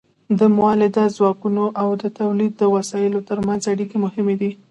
[0.39, 4.51] د مؤلده ځواکونو او د تولید د وسایلو ترمنځ اړیکې مهمې دي.